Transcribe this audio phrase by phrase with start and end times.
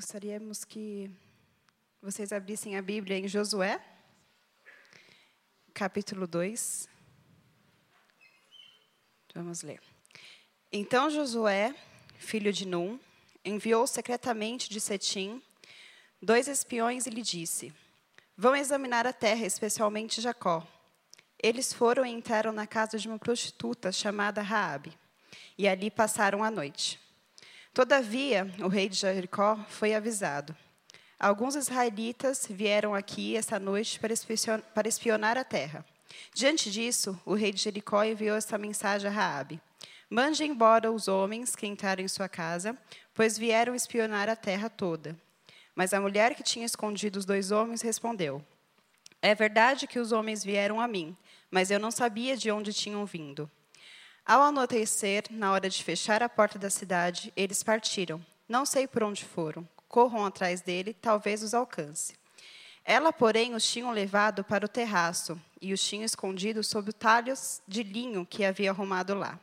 [0.00, 1.10] Gostaríamos que
[2.00, 3.78] vocês abrissem a Bíblia em Josué,
[5.74, 6.88] capítulo 2.
[9.34, 9.78] Vamos ler.
[10.72, 11.74] Então Josué,
[12.18, 12.98] filho de Num,
[13.44, 15.42] enviou secretamente de Setim
[16.22, 17.70] dois espiões e lhe disse:
[18.34, 20.66] Vão examinar a terra, especialmente Jacó.
[21.42, 24.98] Eles foram e entraram na casa de uma prostituta chamada Raabe,
[25.58, 27.09] e ali passaram a noite.
[27.72, 30.56] Todavia, o rei de Jericó foi avisado.
[31.18, 34.00] Alguns israelitas vieram aqui esta noite
[34.74, 35.84] para espionar a terra.
[36.34, 39.60] Diante disso, o rei de Jericó enviou esta mensagem a Raabe:
[40.08, 42.76] Mande embora os homens que entraram em sua casa,
[43.14, 45.16] pois vieram espionar a terra toda.
[45.72, 48.44] Mas a mulher que tinha escondido os dois homens respondeu:
[49.22, 51.16] É verdade que os homens vieram a mim,
[51.48, 53.48] mas eu não sabia de onde tinham vindo.
[54.24, 58.24] Ao anoitecer, na hora de fechar a porta da cidade, eles partiram.
[58.48, 59.68] Não sei por onde foram.
[59.88, 62.14] Corram atrás dele, talvez os alcance.
[62.84, 67.82] Ela, porém, os tinham levado para o terraço e os tinha escondido sob talhos de
[67.82, 69.38] linho que havia arrumado lá.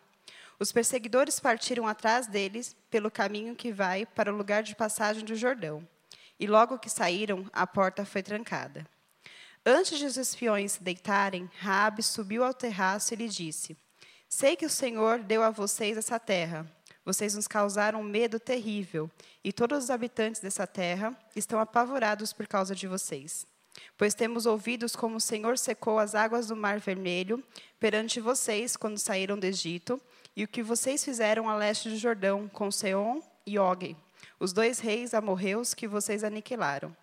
[0.60, 5.36] Os perseguidores partiram atrás deles pelo caminho que vai para o lugar de passagem do
[5.36, 5.88] Jordão.
[6.40, 8.86] E logo que saíram, a porta foi trancada.
[9.66, 13.78] Antes de os espiões se deitarem, Raabe subiu ao terraço e lhe disse:
[14.30, 16.70] Sei que o Senhor deu a vocês essa terra.
[17.06, 19.10] Vocês nos causaram um medo terrível,
[19.42, 23.48] e todos os habitantes dessa terra estão apavorados por causa de vocês.
[23.98, 27.42] Pois temos ouvido como o Senhor secou as águas do Mar Vermelho
[27.80, 30.02] perante vocês quando saíram do Egito,
[30.36, 33.96] e o que vocês fizeram a leste do Jordão com Seom e Og,
[34.40, 36.94] os dois reis amorreus que vocês aniquilaram.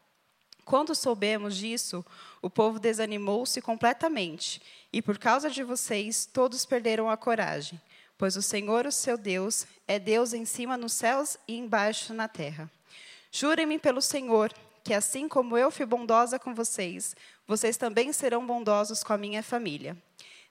[0.64, 2.04] Quando soubemos disso,
[2.40, 4.62] o povo desanimou-se completamente,
[4.92, 7.80] e por causa de vocês, todos perderam a coragem,
[8.16, 12.28] pois o Senhor, o seu Deus, é Deus em cima nos céus e embaixo na
[12.28, 12.70] terra.
[13.30, 17.14] Jurem-me pelo Senhor, que assim como eu fui bondosa com vocês,
[17.46, 19.96] vocês também serão bondosos com a minha família.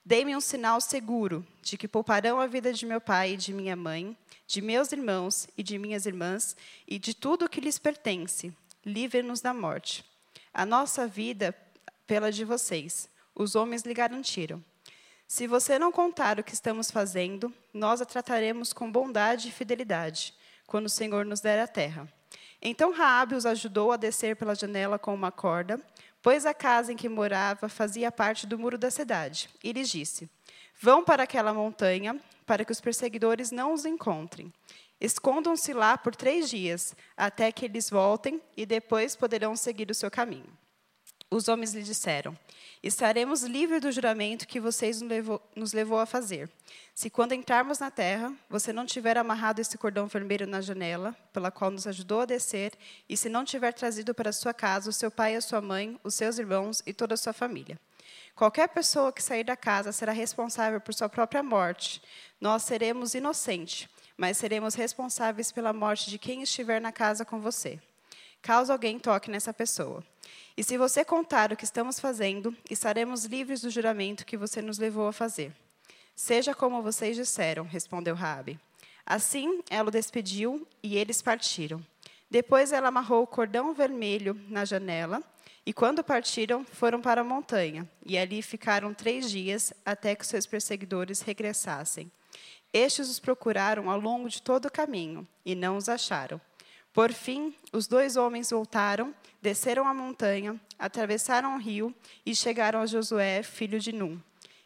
[0.04, 3.74] Dê-me um sinal seguro de que pouparão a vida de meu pai e de minha
[3.74, 6.54] mãe, de meus irmãos e de minhas irmãs,
[6.86, 8.52] e de tudo o que lhes pertence
[8.84, 10.04] livre-nos da morte.
[10.54, 11.52] A nossa vida
[12.06, 13.10] pela de vocês.
[13.34, 14.64] Os homens lhe garantiram.
[15.26, 20.32] Se você não contar o que estamos fazendo, nós a trataremos com bondade e fidelidade,
[20.64, 22.08] quando o Senhor nos der a terra.
[22.62, 25.80] Então Raabe os ajudou a descer pela janela com uma corda,
[26.22, 30.30] pois a casa em que morava fazia parte do muro da cidade, e lhes disse:
[30.80, 32.16] Vão para aquela montanha,
[32.46, 34.52] para que os perseguidores não os encontrem.
[35.04, 40.10] Escondam-se lá por três dias, até que eles voltem, e depois poderão seguir o seu
[40.10, 40.48] caminho.
[41.30, 42.34] Os homens lhe disseram:
[42.82, 45.02] Estaremos livres do juramento que vocês
[45.54, 46.50] nos levou, a fazer.
[46.94, 51.50] Se quando entrarmos na terra, você não tiver amarrado esse cordão vermelho na janela, pela
[51.50, 52.72] qual nos ajudou a descer,
[53.06, 56.00] e se não tiver trazido para sua casa o seu pai e a sua mãe,
[56.02, 57.78] os seus irmãos e toda a sua família.
[58.34, 62.00] Qualquer pessoa que sair da casa será responsável por sua própria morte.
[62.40, 67.80] Nós seremos inocentes mas seremos responsáveis pela morte de quem estiver na casa com você,
[68.40, 70.04] caso alguém toque nessa pessoa.
[70.56, 74.78] E se você contar o que estamos fazendo, estaremos livres do juramento que você nos
[74.78, 75.52] levou a fazer.
[76.14, 78.58] Seja como vocês disseram, respondeu Rabi.
[79.04, 81.84] Assim, ela o despediu e eles partiram.
[82.30, 85.22] Depois ela amarrou o cordão vermelho na janela,
[85.66, 90.46] e quando partiram, foram para a montanha, e ali ficaram três dias até que seus
[90.46, 92.10] perseguidores regressassem.
[92.74, 96.40] Estes os procuraram ao longo de todo o caminho e não os acharam.
[96.92, 101.94] Por fim, os dois homens voltaram, desceram a montanha, atravessaram o rio
[102.26, 104.20] e chegaram a Josué, filho de Num.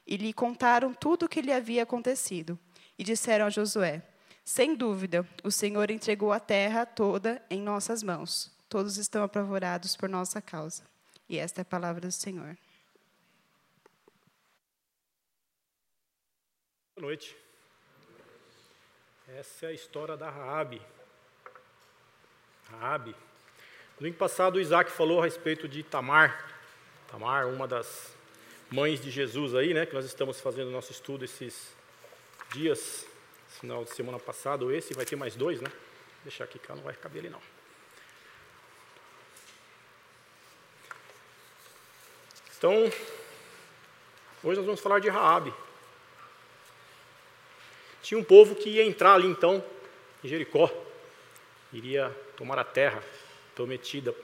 [0.06, 2.58] E lhe contaram tudo o que lhe havia acontecido.
[2.98, 4.02] E disseram a Josué:
[4.42, 8.50] Sem dúvida, o Senhor entregou a terra toda em nossas mãos.
[8.70, 10.82] Todos estão apavorados por nossa causa.
[11.28, 12.56] E esta é a palavra do Senhor.
[16.96, 17.47] Boa noite.
[19.36, 20.80] Essa é a história da Raabe.
[22.70, 23.10] Raabe.
[23.10, 26.50] No domingo passado, o Isaac falou a respeito de Tamar.
[27.10, 28.14] Tamar, uma das
[28.70, 29.84] mães de Jesus aí, né?
[29.84, 31.74] Que nós estamos fazendo nosso estudo esses
[32.52, 33.06] dias,
[33.60, 35.68] final de semana passado, esse, vai ter mais dois, né?
[35.68, 37.42] Vou deixar aqui, cá não vai caber ali não.
[42.56, 42.72] Então,
[44.42, 45.52] hoje nós vamos falar de Raabe.
[48.08, 49.62] Tinha um povo que ia entrar ali então,
[50.24, 50.72] em Jericó,
[51.70, 53.02] iria tomar a terra
[53.54, 54.14] prometida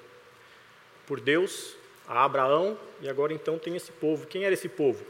[1.07, 1.77] por Deus
[2.09, 4.27] a Abraão, e agora então tem esse povo.
[4.27, 5.05] Quem era esse povo?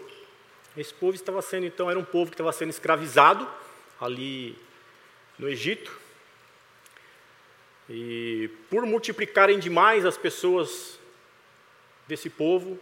[0.77, 3.49] Esse povo estava sendo então, era um povo que estava sendo escravizado
[4.01, 4.59] ali
[5.39, 5.97] no Egito.
[7.89, 10.99] E por multiplicarem demais as pessoas
[12.09, 12.77] desse povo,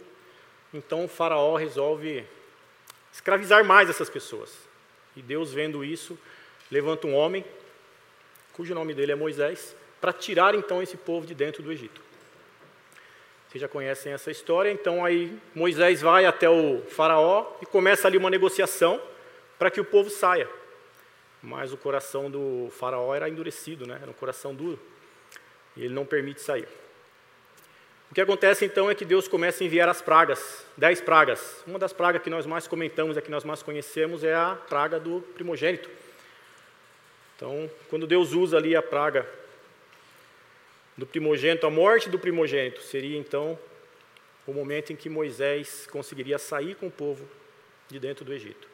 [0.73, 2.25] então o Faraó resolve
[3.11, 4.72] escravizar mais essas pessoas.
[5.15, 6.17] E Deus, vendo isso,
[6.71, 7.45] levanta um homem,
[8.53, 12.01] cujo nome dele é Moisés, para tirar então esse povo de dentro do Egito.
[13.47, 18.17] Vocês já conhecem essa história, então aí Moisés vai até o Faraó e começa ali
[18.17, 18.99] uma negociação
[19.59, 20.49] para que o povo saia.
[21.41, 23.99] Mas o coração do Faraó era endurecido, né?
[24.01, 24.79] era um coração duro,
[25.75, 26.67] e ele não permite sair.
[28.13, 31.63] O que acontece então é que Deus começa a enviar as pragas, dez pragas.
[31.65, 34.99] Uma das pragas que nós mais comentamos, a que nós mais conhecemos, é a praga
[34.99, 35.89] do primogênito.
[37.35, 39.27] Então, quando Deus usa ali a praga
[40.95, 43.57] do primogênito, a morte do primogênito, seria então
[44.45, 47.27] o momento em que Moisés conseguiria sair com o povo
[47.89, 48.67] de dentro do Egito.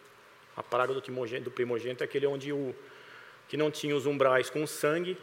[0.57, 1.01] A praga do
[1.49, 2.75] primogênito é aquele onde o
[3.47, 5.17] que não tinha os umbrais com sangue,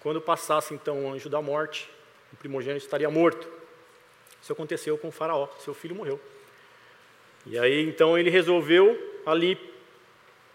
[0.00, 1.93] quando passasse então o anjo da morte,
[2.34, 3.48] o primogênito estaria morto.
[4.42, 6.20] Isso aconteceu com o faraó, seu filho morreu.
[7.46, 9.58] E aí então ele resolveu ali,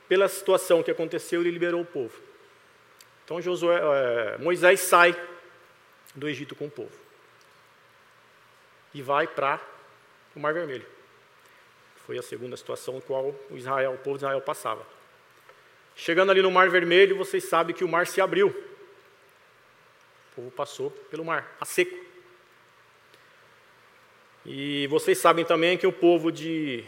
[0.08, 2.14] pela situação que aconteceu, ele liberou o povo.
[3.24, 5.16] Então Josué, é, Moisés sai
[6.14, 6.92] do Egito com o povo
[8.94, 9.60] e vai para
[10.36, 10.86] o Mar Vermelho.
[12.06, 14.86] Foi a segunda situação em qual o, Israel, o povo de Israel passava.
[15.96, 18.69] Chegando ali no Mar Vermelho, vocês sabem que o mar se abriu
[20.40, 21.98] povo passou pelo mar, a seco.
[24.46, 26.84] E vocês sabem também que o povo de,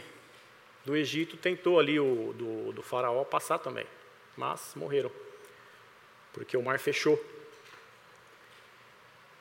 [0.86, 3.86] do Egito tentou ali, o, do, do faraó, passar também,
[4.36, 5.12] mas morreram,
[6.32, 7.22] porque o mar fechou.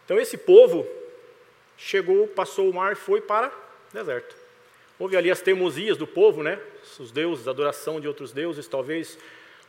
[0.04, 0.86] Então esse povo
[1.78, 4.36] chegou, passou o mar e foi para o deserto.
[5.00, 6.60] Houve ali as teimosias do povo, né?
[7.00, 9.18] Os deuses, a adoração de outros deuses, talvez.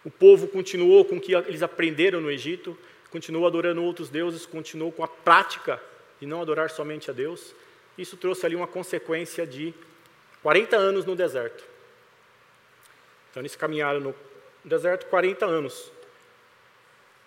[0.04, 2.76] O povo continuou com o que eles aprenderam no Egito,
[3.12, 5.80] continuou adorando outros deuses, continuou com a prática
[6.18, 7.54] de não adorar somente a Deus.
[7.96, 9.74] Isso trouxe ali uma consequência de
[10.42, 11.62] 40 anos no deserto.
[13.30, 14.14] Então eles caminharam no
[14.64, 15.92] deserto 40 anos.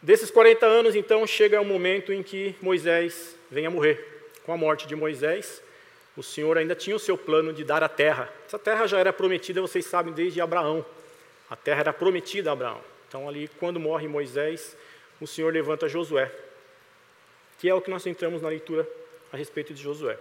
[0.02, 4.30] Desses 40 anos, então, chega o momento em que Moisés vem a morrer.
[4.44, 5.64] Com a morte de Moisés,
[6.16, 8.30] o Senhor ainda tinha o seu plano de dar a terra.
[8.46, 10.86] Essa terra já era prometida, vocês sabem, desde Abraão.
[11.50, 12.82] A terra era prometida a Abraão.
[13.08, 14.76] Então, ali, quando morre Moisés,
[15.20, 16.32] o Senhor levanta Josué,
[17.58, 18.88] que é o que nós entramos na leitura
[19.32, 20.18] a respeito de Josué.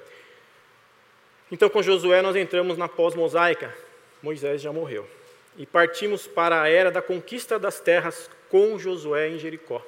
[1.51, 3.75] Então, com Josué, nós entramos na pós-mosaica.
[4.23, 5.09] Moisés já morreu.
[5.57, 9.85] E partimos para a era da conquista das terras com Josué em Jericó.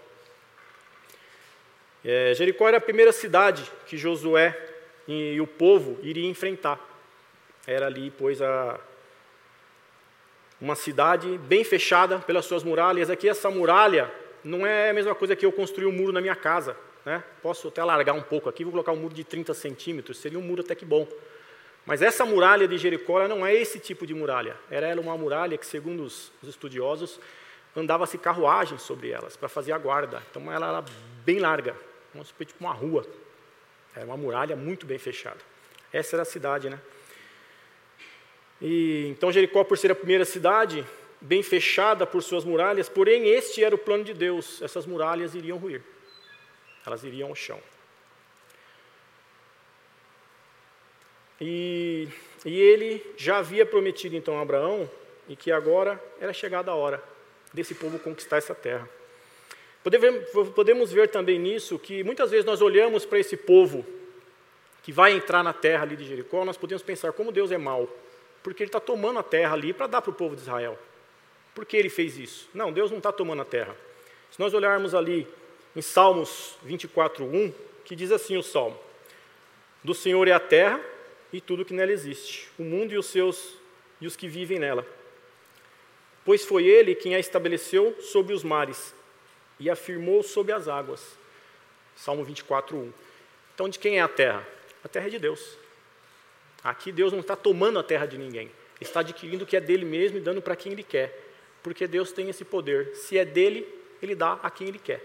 [2.04, 4.56] É, Jericó era a primeira cidade que Josué
[5.08, 6.78] e o povo iriam enfrentar.
[7.66, 8.78] Era ali, pois, a,
[10.60, 13.10] uma cidade bem fechada pelas suas muralhas.
[13.10, 14.12] Aqui, essa muralha
[14.46, 16.76] não é a mesma coisa que eu construir um muro na minha casa.
[17.04, 17.22] Né?
[17.42, 20.42] Posso até largar um pouco aqui, vou colocar um muro de 30 centímetros, seria um
[20.42, 21.06] muro até que bom.
[21.84, 24.56] Mas essa muralha de Jericó não é esse tipo de muralha.
[24.70, 27.20] Era uma muralha que, segundo os, estudiosos,
[27.76, 30.22] andava-se carruagens sobre elas para fazer a guarda.
[30.30, 30.84] Então ela era
[31.24, 31.76] bem larga,
[32.24, 33.06] tipo uma rua.
[33.94, 35.38] Era uma muralha muito bem fechada.
[35.92, 36.80] Essa era a cidade, né?
[38.60, 40.84] E, então Jericó, por ser a primeira cidade,
[41.26, 45.58] bem fechada por suas muralhas, porém este era o plano de Deus: essas muralhas iriam
[45.58, 45.82] ruir,
[46.86, 47.60] elas iriam ao chão.
[51.40, 52.08] E,
[52.44, 54.88] e ele já havia prometido então a Abraão
[55.28, 57.02] e que agora era chegada a hora
[57.52, 58.88] desse povo conquistar essa terra.
[60.54, 63.84] Podemos ver também nisso que muitas vezes nós olhamos para esse povo
[64.82, 67.88] que vai entrar na terra ali de Jericó, nós podemos pensar como Deus é mau,
[68.42, 70.78] porque Ele está tomando a terra ali para dar para o povo de Israel.
[71.56, 72.50] Por que ele fez isso?
[72.52, 73.74] Não, Deus não está tomando a terra.
[74.30, 75.26] Se nós olharmos ali
[75.74, 77.50] em Salmos 24, 1,
[77.82, 78.78] que diz assim o Salmo:
[79.82, 80.78] Do Senhor é a terra
[81.32, 83.54] e tudo que nela existe, o mundo e os seus
[84.02, 84.86] e os que vivem nela.
[86.26, 88.94] Pois foi ele quem a estabeleceu sobre os mares
[89.58, 91.16] e afirmou sobre as águas.
[91.96, 92.92] Salmo 24, 1.
[93.54, 94.46] Então, de quem é a terra?
[94.84, 95.56] A terra é de Deus.
[96.62, 98.50] Aqui Deus não está tomando a terra de ninguém.
[98.78, 101.24] está adquirindo o que é dele mesmo e dando para quem ele quer
[101.66, 102.94] porque Deus tem esse poder.
[102.94, 103.66] Se é dele,
[104.00, 105.04] ele dá a quem ele quer.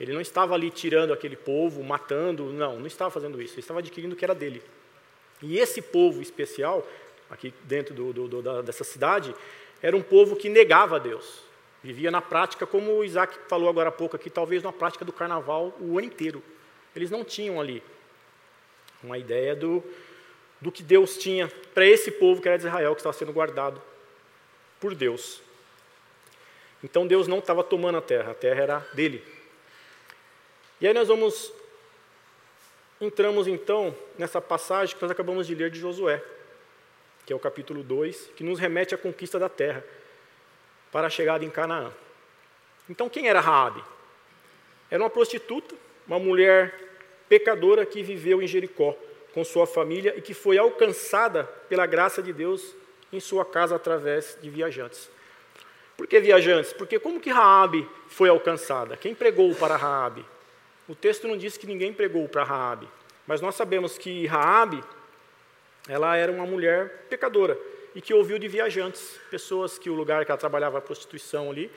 [0.00, 3.52] Ele não estava ali tirando aquele povo, matando, não, não estava fazendo isso.
[3.52, 4.62] Ele estava adquirindo o que era dele.
[5.42, 6.88] E esse povo especial,
[7.28, 9.34] aqui dentro do, do, do, da, dessa cidade,
[9.82, 11.42] era um povo que negava a Deus.
[11.84, 15.12] Vivia na prática, como o Isaac falou agora há pouco aqui, talvez na prática do
[15.12, 16.42] carnaval o ano inteiro.
[16.96, 17.82] Eles não tinham ali
[19.04, 19.84] uma ideia do,
[20.58, 23.78] do que Deus tinha para esse povo que era de Israel, que estava sendo guardado
[24.80, 25.46] por Deus.
[26.82, 29.24] Então Deus não estava tomando a terra, a terra era dele.
[30.80, 31.52] E aí nós vamos
[33.00, 36.22] entramos então nessa passagem que nós acabamos de ler de Josué,
[37.24, 39.84] que é o capítulo 2, que nos remete à conquista da terra
[40.90, 41.92] para a chegada em Canaã.
[42.88, 43.84] Então, quem era Raabe?
[44.90, 45.74] Era uma prostituta,
[46.06, 46.74] uma mulher
[47.28, 48.96] pecadora que viveu em Jericó
[49.34, 52.74] com sua família e que foi alcançada pela graça de Deus
[53.12, 55.10] em sua casa através de viajantes.
[55.98, 56.72] Por que viajantes?
[56.72, 58.96] Porque como que Raabe foi alcançada?
[58.96, 60.24] Quem pregou para Raabe?
[60.88, 62.88] O texto não diz que ninguém pregou para Raabe,
[63.26, 64.82] mas nós sabemos que Raabe
[65.88, 67.58] ela era uma mulher pecadora
[67.96, 71.68] e que ouviu de viajantes, pessoas que o lugar que ela trabalhava a prostituição ali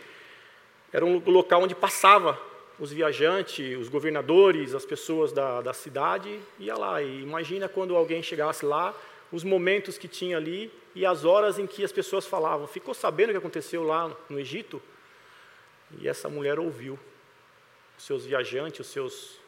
[0.94, 2.40] era um local onde passava
[2.80, 7.02] os viajantes, os governadores, as pessoas da, da cidade, ia lá.
[7.02, 8.94] E imagina quando alguém chegasse lá,
[9.32, 12.68] os momentos que tinha ali e as horas em que as pessoas falavam.
[12.68, 14.82] Ficou sabendo o que aconteceu lá no Egito?
[16.00, 17.00] E essa mulher ouviu
[17.98, 19.40] os seus viajantes, os seus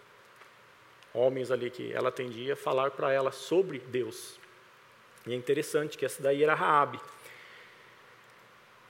[1.14, 4.40] homens ali que ela atendia, falar para ela sobre Deus.
[5.26, 7.00] E é interessante que essa daí era Raabe.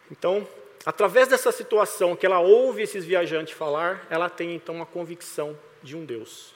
[0.09, 0.47] Então,
[0.85, 5.95] através dessa situação que ela ouve esses viajantes falar, ela tem então uma convicção de
[5.95, 6.53] um Deus.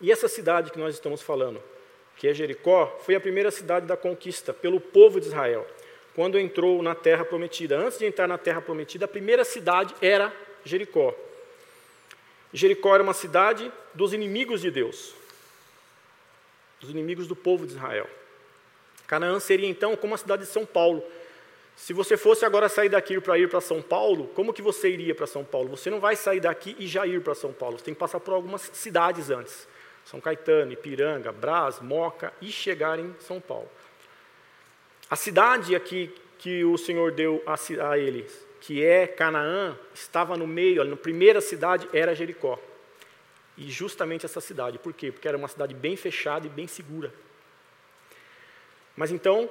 [0.00, 1.60] E essa cidade que nós estamos falando,
[2.18, 5.64] que é Jericó, foi a primeira cidade da conquista pelo povo de Israel,
[6.16, 7.78] quando entrou na terra prometida.
[7.78, 10.34] Antes de entrar na terra prometida, a primeira cidade era
[10.64, 11.14] Jericó.
[12.52, 15.14] Jericó era uma cidade dos inimigos de Deus,
[16.80, 18.10] dos inimigos do povo de Israel.
[19.06, 21.04] Canaã seria então como a cidade de São Paulo.
[21.76, 25.14] Se você fosse agora sair daqui para ir para São Paulo, como que você iria
[25.14, 25.68] para São Paulo?
[25.68, 27.78] Você não vai sair daqui e já ir para São Paulo.
[27.78, 29.68] Você tem que passar por algumas cidades antes.
[30.10, 33.68] São Caetano, Ipiranga, Brás, Moca e chegar em São Paulo.
[35.10, 40.46] A cidade aqui que o Senhor deu a, a eles que é Canaã, estava no
[40.46, 42.58] meio, na primeira cidade era Jericó.
[43.56, 45.12] E justamente essa cidade, por quê?
[45.12, 47.12] Porque era uma cidade bem fechada e bem segura.
[48.96, 49.48] Mas então,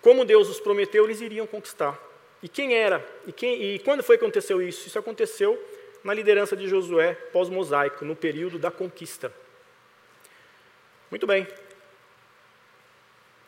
[0.00, 1.98] como Deus os prometeu, eles iriam conquistar.
[2.42, 3.04] E quem era?
[3.26, 4.86] E, quem, e quando foi que aconteceu isso?
[4.86, 5.60] Isso aconteceu
[6.02, 9.32] na liderança de Josué pós-mosaico, no período da conquista.
[11.10, 11.46] Muito bem.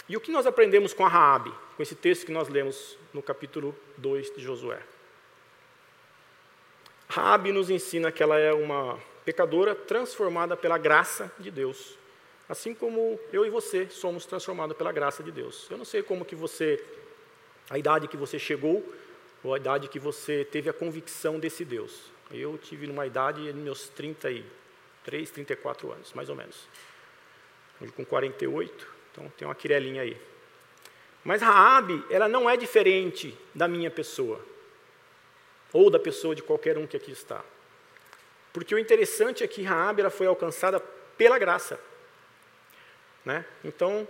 [0.08, 3.22] E o que nós aprendemos com a Raabe, com esse texto que nós lemos no
[3.22, 4.80] capítulo 2 de Josué?
[7.08, 11.96] Raabe nos ensina que ela é uma pecadora transformada pela graça de Deus,
[12.48, 15.68] assim como eu e você somos transformados pela graça de Deus.
[15.70, 16.82] Eu não sei como que você,
[17.70, 18.84] a idade que você chegou,
[19.44, 22.12] ou a idade que você teve a convicção desse Deus.
[22.32, 26.66] Eu tive numa idade, meus 33, 34 anos, mais ou menos.
[27.80, 30.16] Hoje com 48, então tem uma quirelinha aí.
[31.22, 34.44] Mas Raabe, ela não é diferente da minha pessoa
[35.72, 37.42] ou da pessoa de qualquer um que aqui está.
[38.52, 40.80] Porque o interessante é que Raabe ela foi alcançada
[41.16, 41.80] pela graça.
[43.24, 43.44] Né?
[43.64, 44.06] Então,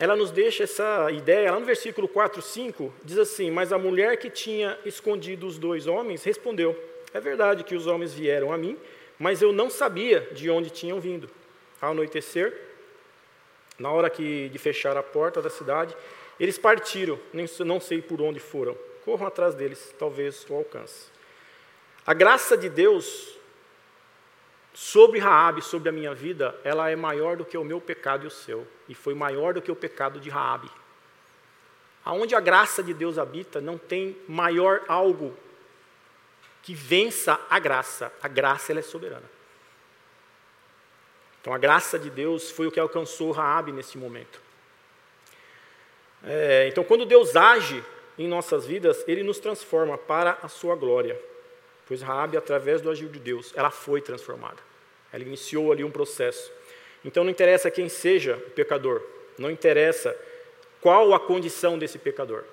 [0.00, 4.16] ela nos deixa essa ideia, lá no versículo 4, 5, diz assim: Mas a mulher
[4.16, 6.74] que tinha escondido os dois homens respondeu:
[7.12, 8.78] É verdade que os homens vieram a mim,
[9.18, 11.28] mas eu não sabia de onde tinham vindo.
[11.78, 12.58] Ao anoitecer,
[13.78, 15.94] na hora que, de fechar a porta da cidade,
[16.38, 17.20] eles partiram,
[17.66, 18.74] não sei por onde foram.
[19.04, 21.08] Corram atrás deles, talvez o alcance.
[22.06, 23.38] A graça de Deus
[24.72, 28.28] sobre Raabe, sobre a minha vida, ela é maior do que o meu pecado e
[28.28, 30.70] o seu, e foi maior do que o pecado de Raabe.
[32.04, 35.36] Aonde a graça de Deus habita, não tem maior algo
[36.62, 38.12] que vença a graça.
[38.22, 39.28] A graça ela é soberana.
[41.40, 44.40] Então a graça de Deus foi o que alcançou Raabe nesse momento.
[46.24, 47.82] É, então quando Deus age
[48.18, 51.18] em nossas vidas, Ele nos transforma para a sua glória.
[51.90, 54.58] Pois Raabe, através do agir de Deus, ela foi transformada.
[55.12, 56.52] Ela iniciou ali um processo.
[57.04, 59.02] Então não interessa quem seja o pecador,
[59.36, 60.16] não interessa
[60.80, 62.44] qual a condição desse pecador.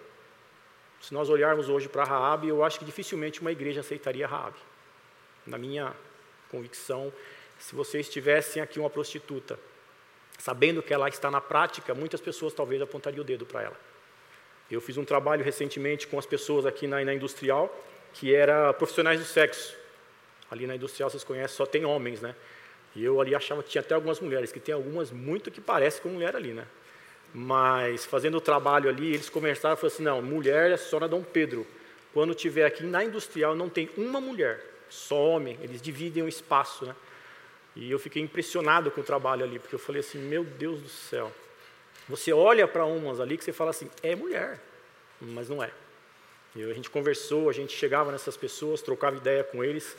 [0.99, 4.57] Se nós olharmos hoje para Raabe, eu acho que dificilmente uma igreja aceitaria Raabe.
[5.45, 5.93] Na minha
[6.49, 7.13] convicção,
[7.59, 9.59] se vocês tivessem aqui uma prostituta,
[10.39, 13.79] sabendo que ela está na prática, muitas pessoas talvez apontariam o dedo para ela.
[14.71, 17.71] Eu fiz um trabalho recentemente com as pessoas aqui na, na industrial,
[18.13, 19.75] que era profissionais do sexo.
[20.49, 22.35] Ali na industrial, vocês conhecem, só tem homens, né?
[22.95, 26.01] E eu ali achava que tinha até algumas mulheres, que tem algumas muito que parecem
[26.01, 26.65] com mulher ali, né?
[27.33, 31.07] Mas fazendo o trabalho ali, eles conversaram e falaram assim: não, mulher é só na
[31.07, 31.67] Dom Pedro.
[32.13, 35.59] Quando tiver aqui na industrial, não tem uma mulher, só homem.
[35.61, 36.95] Eles dividem o espaço, né?
[37.75, 40.89] E eu fiquei impressionado com o trabalho ali, porque eu falei assim: meu Deus do
[40.89, 41.31] céu.
[42.09, 44.59] Você olha para umas ali que você fala assim: é mulher,
[45.21, 45.69] mas não é.
[46.63, 49.95] A gente conversou, a gente chegava nessas pessoas, trocava ideia com eles,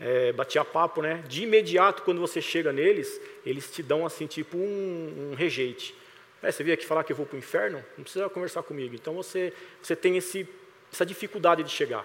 [0.00, 1.24] é, batia papo, né?
[1.28, 5.94] De imediato, quando você chega neles, eles te dão assim, tipo um, um rejeite.
[6.42, 7.84] É, você veio aqui falar que eu vou para o inferno?
[7.96, 8.94] Não precisa conversar comigo.
[8.94, 10.48] Então você, você tem esse,
[10.92, 12.04] essa dificuldade de chegar.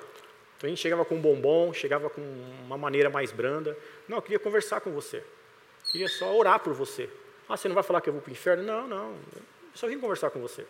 [0.58, 2.22] Então a gente chegava com um bombom, chegava com
[2.66, 3.78] uma maneira mais branda.
[4.08, 5.18] Não, eu queria conversar com você.
[5.18, 7.10] Eu queria só orar por você.
[7.50, 8.64] Ah, você não vai falar que eu vou para o inferno?
[8.64, 9.12] Não, não.
[9.36, 9.42] Eu
[9.74, 10.66] só vim conversar com você.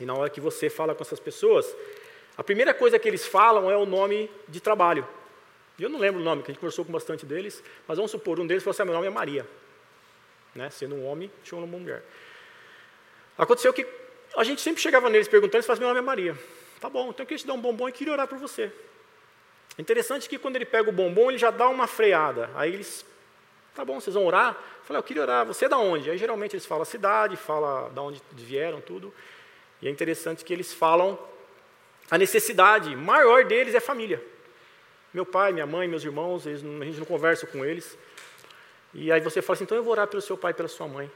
[0.00, 1.74] E na hora que você fala com essas pessoas,
[2.36, 5.06] a primeira coisa que eles falam é o nome de trabalho.
[5.78, 8.38] Eu não lembro o nome, que a gente conversou com bastante deles, mas vamos supor,
[8.38, 9.46] um deles falou assim: ah, meu nome é Maria.
[10.54, 10.70] Né?
[10.70, 12.02] Sendo um homem, chamando uma mulher.
[13.36, 13.86] Aconteceu que
[14.36, 16.38] a gente sempre chegava neles perguntando, eles falavam: meu nome é Maria.
[16.80, 18.70] Tá bom, então eu queria te dar um bombom e queria orar por você.
[19.78, 22.50] Interessante que quando ele pega o bombom, ele já dá uma freada.
[22.54, 23.04] Aí eles,
[23.74, 24.50] tá bom, vocês vão orar?
[24.50, 26.10] Eu falei, eu queria orar, você é da onde?
[26.10, 29.12] Aí geralmente eles falam a cidade, falam da onde vieram, tudo.
[29.82, 31.18] E é interessante que eles falam
[32.10, 34.22] a necessidade maior deles é família.
[35.12, 37.96] Meu pai, minha mãe, meus irmãos, eles, a gente não conversa com eles.
[38.92, 40.88] E aí você fala assim, então eu vou orar pelo seu pai e pela sua
[40.88, 41.10] mãe.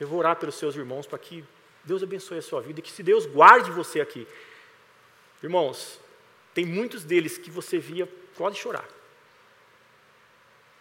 [0.00, 1.44] Eu vou orar pelos seus irmãos para que
[1.84, 4.26] Deus abençoe a sua vida e que se Deus guarde você aqui.
[5.42, 6.00] Irmãos,
[6.54, 8.86] tem muitos deles que você via, pode chorar.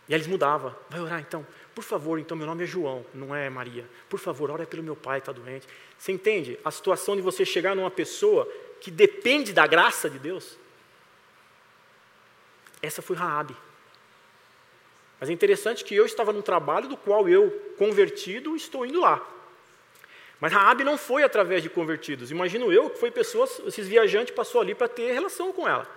[0.07, 0.75] E aí eles mudavam.
[0.89, 1.45] Vai orar então.
[1.74, 3.86] Por favor, então meu nome é João, não é Maria.
[4.10, 5.67] Por favor, ora pelo meu pai, está doente.
[5.98, 8.50] Você entende a situação de você chegar numa pessoa
[8.83, 10.57] que depende da graça de Deus?
[12.81, 13.55] Essa foi Raabe.
[15.17, 19.25] Mas é interessante que eu estava num trabalho do qual eu, convertido, estou indo lá.
[20.37, 22.29] Mas Raabe não foi através de convertidos.
[22.29, 25.89] Imagino eu que foi pessoas, esses viajantes passou ali para ter relação com ela.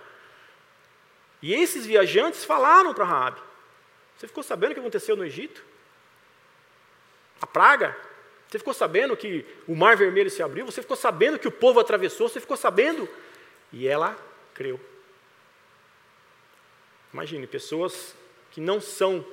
[1.41, 3.41] E esses viajantes falaram para Raabe.
[4.15, 5.61] Você ficou sabendo o que aconteceu no Egito?
[7.41, 7.97] A praga?
[8.47, 10.65] Você ficou sabendo que o mar vermelho se abriu?
[10.65, 12.29] Você ficou sabendo que o povo atravessou?
[12.29, 13.07] Você ficou sabendo?
[13.73, 14.17] E ela
[14.53, 14.79] creu.
[17.13, 18.15] Imagine, pessoas
[18.51, 19.25] que não são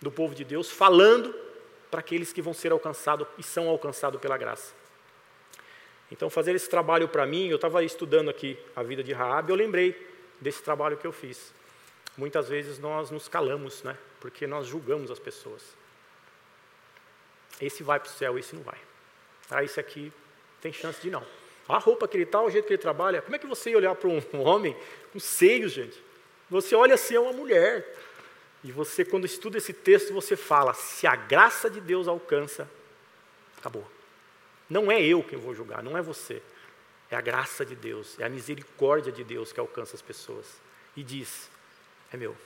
[0.00, 1.34] do povo de Deus falando
[1.90, 4.74] para aqueles que vão ser alcançados e são alcançados pela graça.
[6.10, 9.56] Então, fazer esse trabalho para mim, eu estava estudando aqui a vida de Raab, eu
[9.56, 9.96] lembrei
[10.40, 11.52] desse trabalho que eu fiz.
[12.16, 13.96] Muitas vezes nós nos calamos, né?
[14.20, 15.62] Porque nós julgamos as pessoas.
[17.60, 18.78] Esse vai para o céu, esse não vai.
[19.50, 20.12] Ah, esse aqui
[20.60, 21.24] tem chance de não.
[21.68, 23.76] A roupa que ele está, o jeito que ele trabalha, como é que você ia
[23.76, 24.76] olhar para um homem
[25.12, 26.02] com seios, gente?
[26.50, 27.96] Você olha assim, é uma mulher.
[28.62, 32.68] E você, quando estuda esse texto, você fala: se a graça de Deus alcança,
[33.58, 33.86] acabou.
[34.68, 36.42] Não é eu quem vou julgar, não é você.
[37.10, 40.46] É a graça de Deus, é a misericórdia de Deus que alcança as pessoas.
[40.96, 41.50] E diz:
[42.12, 42.36] é meu.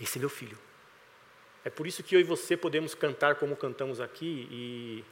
[0.00, 0.58] Esse é meu filho.
[1.64, 5.04] É por isso que eu e você podemos cantar como cantamos aqui e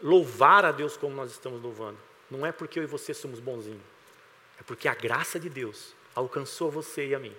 [0.00, 1.98] louvar a Deus como nós estamos louvando.
[2.30, 3.82] Não é porque eu e você somos bonzinhos,
[4.60, 7.34] é porque a graça de Deus alcançou você e a mim.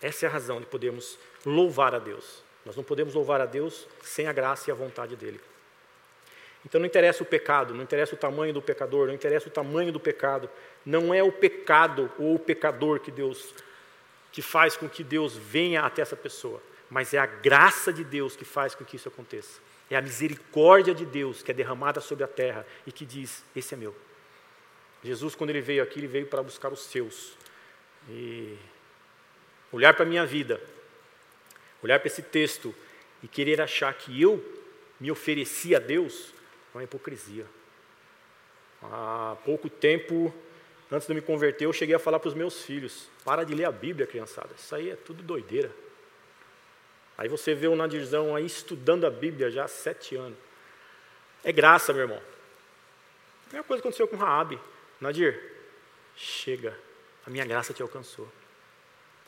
[0.00, 2.42] Essa é a razão de podermos louvar a Deus.
[2.64, 5.40] Nós não podemos louvar a Deus sem a graça e a vontade dEle.
[6.64, 9.92] Então não interessa o pecado, não interessa o tamanho do pecador, não interessa o tamanho
[9.92, 10.50] do pecado.
[10.84, 13.54] Não é o pecado ou o pecador que Deus
[14.32, 18.36] que faz com que Deus venha até essa pessoa, mas é a graça de Deus
[18.36, 19.60] que faz com que isso aconteça.
[19.90, 23.74] É a misericórdia de Deus que é derramada sobre a terra e que diz: esse
[23.74, 23.94] é meu.
[25.02, 27.36] Jesus, quando ele veio aqui, ele veio para buscar os seus.
[28.08, 28.56] E
[29.72, 30.60] olhar para a minha vida,
[31.82, 32.74] olhar para esse texto
[33.22, 34.42] e querer achar que eu
[34.98, 36.34] me ofereci a Deus,
[36.74, 37.46] é uma hipocrisia.
[38.82, 40.34] Há pouco tempo,
[40.90, 43.64] antes de me converter, eu cheguei a falar para os meus filhos: para de ler
[43.64, 45.70] a Bíblia, criançada, isso aí é tudo doideira.
[47.16, 50.38] Aí você vê o Nadirzão aí estudando a Bíblia já há sete anos.
[51.42, 52.22] É graça, meu irmão.
[53.48, 54.58] A mesma coisa aconteceu com Raabe.
[55.00, 55.40] Nadir,
[56.16, 56.78] chega,
[57.26, 58.30] a minha graça te alcançou.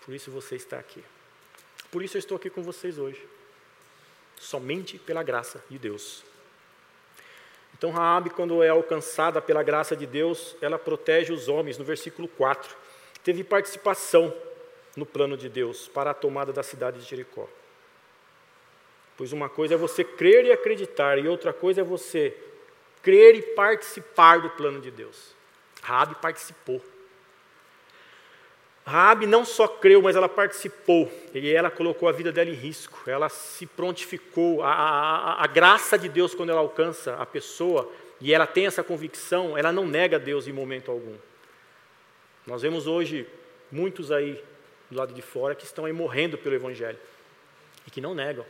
[0.04, 1.02] Por isso você está aqui.
[1.90, 3.26] Por isso eu estou aqui com vocês hoje.
[4.38, 6.22] Somente pela graça de Deus.
[7.80, 12.28] Então, Raabe, quando é alcançada pela graça de Deus, ela protege os homens, no versículo
[12.28, 12.76] 4.
[13.24, 14.34] Teve participação
[14.94, 17.48] no plano de Deus para a tomada da cidade de Jericó.
[19.16, 22.36] Pois uma coisa é você crer e acreditar, e outra coisa é você
[23.02, 25.34] crer e participar do plano de Deus.
[25.80, 26.82] Raabe participou.
[28.84, 31.10] Raabe não só creu, mas ela participou.
[31.34, 33.08] E ela colocou a vida dela em risco.
[33.08, 34.62] Ela se prontificou.
[34.62, 37.90] A, a, a graça de Deus, quando ela alcança a pessoa,
[38.20, 41.16] e ela tem essa convicção, ela não nega Deus em momento algum.
[42.46, 43.26] Nós vemos hoje
[43.70, 44.42] muitos aí
[44.90, 46.98] do lado de fora que estão aí morrendo pelo Evangelho
[47.86, 48.44] e que não negam.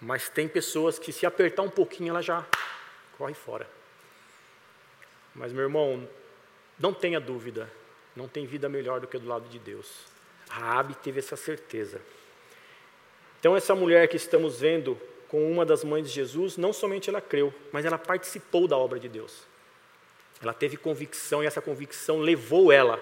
[0.00, 2.46] Mas tem pessoas que, se apertar um pouquinho, ela já
[3.18, 3.68] corre fora.
[5.34, 6.08] Mas, meu irmão,
[6.78, 7.70] Não tenha dúvida,
[8.14, 9.86] não tem vida melhor do que do lado de Deus.
[10.48, 12.00] Raabe teve essa certeza.
[13.38, 17.20] Então essa mulher que estamos vendo com uma das mães de Jesus, não somente ela
[17.20, 19.44] creu, mas ela participou da obra de Deus.
[20.42, 23.00] Ela teve convicção e essa convicção levou ela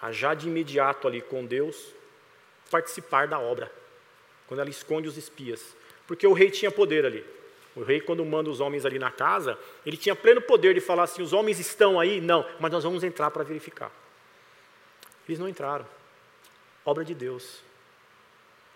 [0.00, 1.92] a já de imediato ali com Deus
[2.70, 3.70] participar da obra.
[4.46, 7.24] Quando ela esconde os espias, porque o rei tinha poder ali.
[7.74, 11.04] O rei, quando manda os homens ali na casa, ele tinha pleno poder de falar
[11.04, 12.20] assim: os homens estão aí?
[12.20, 13.90] Não, mas nós vamos entrar para verificar.
[15.32, 15.86] Eles não entraram.
[16.84, 17.62] Obra de Deus.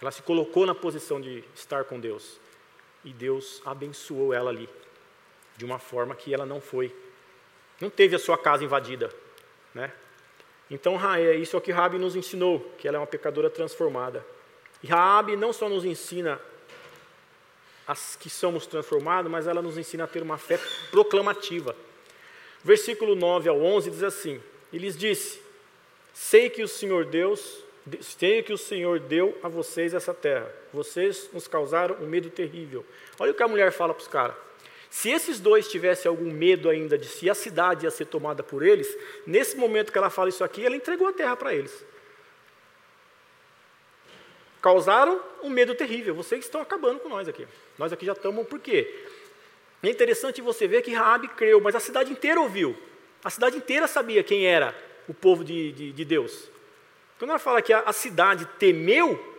[0.01, 2.41] Ela se colocou na posição de estar com Deus.
[3.05, 4.67] E Deus abençoou ela ali.
[5.55, 6.97] De uma forma que ela não foi.
[7.79, 9.13] Não teve a sua casa invadida.
[9.75, 9.93] Né?
[10.71, 14.25] Então, é isso é o que Rabi nos ensinou, que ela é uma pecadora transformada.
[14.83, 16.41] E Rabi não só nos ensina
[17.87, 20.59] as que somos transformados, mas ela nos ensina a ter uma fé
[20.91, 21.77] proclamativa.
[22.65, 24.43] Versículo 9 ao 11 diz assim:
[24.73, 25.46] E lhes disse:
[26.19, 27.63] Sei que o Senhor Deus,
[28.01, 30.51] sei que o Senhor deu a vocês essa terra.
[30.73, 32.87] Vocês nos causaram um medo terrível.
[33.19, 34.35] Olha o que a mulher fala para os caras.
[34.89, 38.63] Se esses dois tivessem algum medo ainda de se a cidade ia ser tomada por
[38.63, 38.89] eles,
[39.27, 41.85] nesse momento que ela fala isso aqui, ela entregou a terra para eles
[44.67, 46.13] causaram um medo terrível.
[46.13, 47.47] Vocês estão acabando com nós aqui.
[47.79, 49.07] Nós aqui já estamos, por quê?
[49.81, 52.77] É interessante você ver que Raabe creu, mas a cidade inteira ouviu.
[53.23, 54.75] A cidade inteira sabia quem era
[55.09, 56.51] o povo de, de, de Deus.
[57.19, 59.35] Quando ela fala que a, a cidade temeu,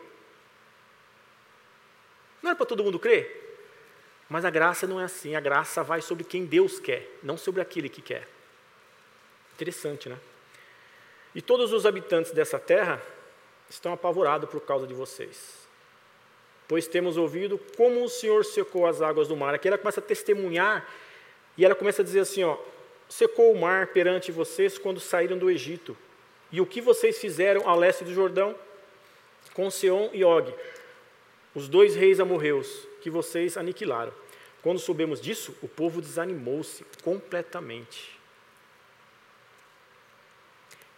[2.42, 3.46] não era para todo mundo crer.
[4.30, 5.36] Mas a graça não é assim.
[5.36, 8.28] A graça vai sobre quem Deus quer, não sobre aquele que quer.
[9.56, 10.18] Interessante, né?
[11.34, 13.02] E todos os habitantes dessa terra
[13.70, 15.68] estão apavorados por causa de vocês.
[16.68, 19.54] Pois temos ouvido como o Senhor secou as águas do mar.
[19.54, 20.86] Aqui ela começa a testemunhar
[21.58, 22.58] e ela começa a dizer assim: ó,
[23.10, 25.98] secou o mar perante vocês quando saíram do Egito.
[26.52, 28.56] E o que vocês fizeram ao leste do Jordão?
[29.54, 30.54] Com Seom e Og,
[31.56, 34.14] os dois reis amorreus que vocês aniquilaram.
[34.62, 38.18] Quando soubemos disso, o povo desanimou-se completamente.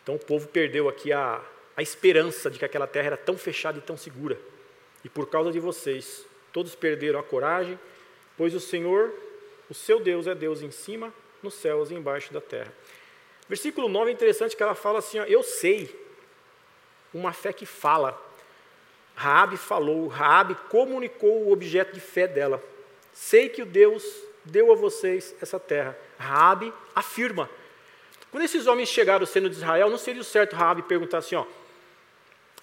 [0.04, 1.42] Então o povo perdeu aqui a,
[1.78, 4.40] a esperança de que aquela terra era tão fechada e tão segura.
[5.04, 7.80] E por causa de vocês, todos perderam a coragem,
[8.36, 9.14] pois o Senhor,
[9.70, 11.14] o seu Deus, é Deus em cima,
[11.44, 12.74] nos céus e embaixo da terra.
[13.48, 15.94] Versículo 9 é interessante que ela fala assim: ó, Eu sei,
[17.14, 18.20] uma fé que fala.
[19.16, 22.64] Raabe falou, Raabe comunicou o objeto de fé dela.
[23.12, 24.04] Sei que o Deus
[24.46, 25.98] deu a vocês essa terra.
[26.18, 27.50] Raabe afirma.
[28.32, 31.46] Quando esses homens chegaram sendo de Israel, não seria o certo Raabe perguntar assim, ó,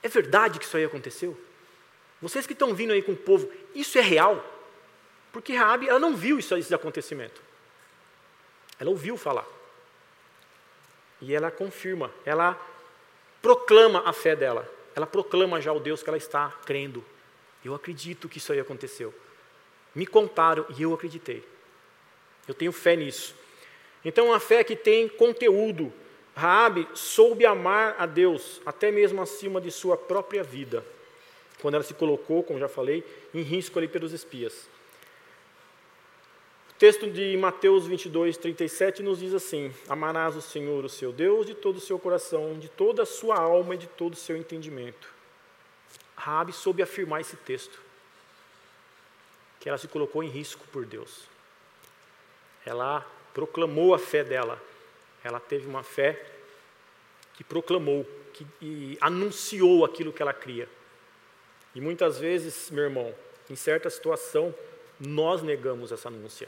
[0.02, 1.38] é verdade que isso aí aconteceu?
[2.22, 4.42] Vocês que estão vindo aí com o povo, isso é real?
[5.32, 7.42] Porque Raabe, ela não viu isso, esse acontecimento.
[8.78, 9.46] Ela ouviu falar.
[11.20, 12.60] E ela confirma, ela
[13.40, 14.68] proclama a fé dela.
[14.94, 17.04] Ela proclama já o Deus que ela está crendo.
[17.64, 19.14] Eu acredito que isso aí aconteceu.
[19.94, 21.46] Me contaram e eu acreditei.
[22.46, 23.34] Eu tenho fé nisso.
[24.04, 25.92] Então, uma fé que tem conteúdo,
[26.34, 30.84] Raabe soube amar a Deus, até mesmo acima de sua própria vida,
[31.60, 33.02] quando ela se colocou, como já falei,
[33.34, 34.68] em risco ali pelos espias.
[36.76, 41.46] O texto de Mateus 22, 37 nos diz assim: Amarás o Senhor, o seu Deus,
[41.46, 44.36] de todo o seu coração, de toda a sua alma e de todo o seu
[44.36, 45.08] entendimento.
[46.14, 47.80] Raabe soube afirmar esse texto,
[49.58, 51.22] que ela se colocou em risco por Deus.
[52.66, 53.00] Ela
[53.32, 54.62] proclamou a fé dela,
[55.24, 56.26] ela teve uma fé
[57.36, 60.68] que proclamou, que e anunciou aquilo que ela cria.
[61.74, 63.14] E muitas vezes, meu irmão,
[63.48, 64.54] em certa situação,
[65.00, 66.46] nós negamos essa anúncia,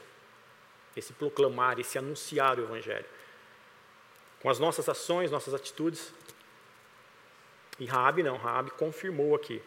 [0.98, 3.04] esse proclamar, esse anunciar o Evangelho.
[4.40, 6.12] Com as nossas ações, nossas atitudes.
[7.78, 9.62] E Raabe não, Raabe confirmou aqui.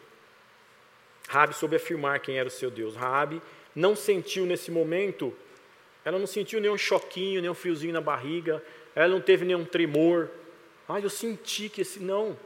[1.27, 2.95] Raabe soube afirmar quem era o seu Deus.
[2.95, 3.41] Raabe
[3.75, 5.33] não sentiu nesse momento,
[6.03, 8.63] ela não sentiu nenhum choquinho, nenhum friozinho na barriga,
[8.95, 10.29] ela não teve nenhum tremor.
[10.87, 11.99] Ah, eu senti que esse.
[11.99, 12.37] Não.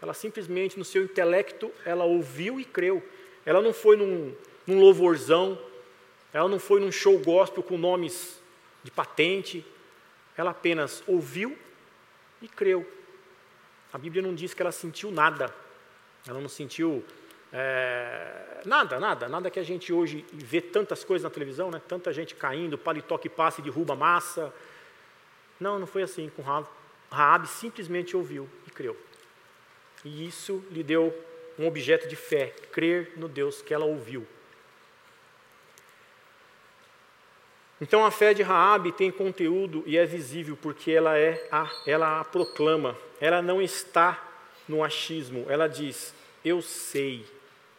[0.00, 3.02] Ela simplesmente, no seu intelecto, ela ouviu e creu.
[3.44, 4.34] Ela não foi num,
[4.66, 5.58] num louvorzão,
[6.34, 8.42] ela não foi num show gospel com nomes
[8.82, 9.64] de patente.
[10.36, 11.56] Ela apenas ouviu
[12.42, 12.84] e creu.
[13.92, 15.54] A Bíblia não diz que ela sentiu nada.
[16.26, 17.04] Ela não sentiu
[17.52, 21.80] é, nada, nada, nada que a gente hoje vê tantas coisas na televisão, né?
[21.86, 24.52] tanta gente caindo, paletó que passa e derruba massa,
[25.60, 26.66] não, não foi assim com Raab.
[27.12, 28.96] Raab simplesmente ouviu e creu.
[30.04, 31.16] E isso lhe deu
[31.56, 34.26] um objeto de fé, crer no Deus que ela ouviu.
[37.80, 42.20] Então a fé de Raabe tem conteúdo e é visível porque ela é a, ela
[42.20, 42.96] a proclama.
[43.20, 44.22] Ela não está
[44.68, 45.46] no achismo.
[45.48, 47.24] Ela diz: "Eu sei,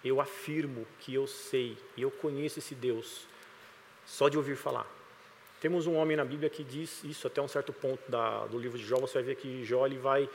[0.04, 3.26] eu afirmo que eu sei, e eu conheço esse Deus
[4.06, 4.86] só de ouvir falar".
[5.62, 8.78] Temos um homem na Bíblia que diz isso até um certo ponto da, do livro
[8.78, 8.98] de Jó.
[8.98, 10.30] Você vai ver que Jó ele vai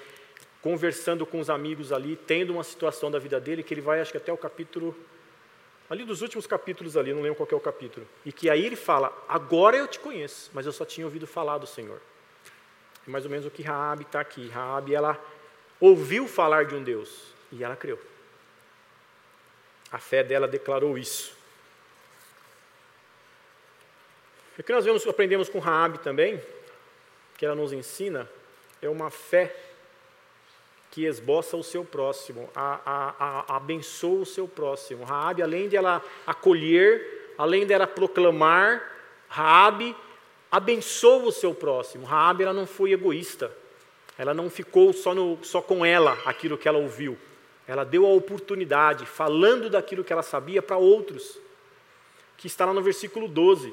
[0.62, 4.10] conversando com os amigos ali, tendo uma situação da vida dele que ele vai, acho
[4.10, 4.94] que até o capítulo
[5.90, 8.76] ali dos últimos capítulos ali, não lembro qual é o capítulo, e que aí ele
[8.76, 12.00] fala: agora eu te conheço, mas eu só tinha ouvido falar do Senhor.
[13.07, 14.48] É mais ou menos o que Raabe está aqui.
[14.48, 15.18] Raabe ela
[15.81, 18.00] ouviu falar de um Deus e ela creu.
[19.90, 21.37] A fé dela declarou isso.
[24.57, 26.40] O que nós vemos, aprendemos com Raabe também,
[27.38, 28.29] que ela nos ensina,
[28.83, 29.57] é uma fé
[30.90, 35.05] que esboça o seu próximo, a, a, a, abençoa o seu próximo.
[35.05, 38.83] Raabe, além de ela acolher, além de ela proclamar,
[39.29, 39.94] Raabe
[40.50, 42.05] abençoa o seu próximo.
[42.05, 43.53] Raabe ela não foi egoísta.
[44.18, 47.16] Ela não ficou só, no, só com ela aquilo que ela ouviu.
[47.68, 51.38] Ela deu a oportunidade, falando daquilo que ela sabia para outros.
[52.37, 53.72] Que está lá no versículo 12.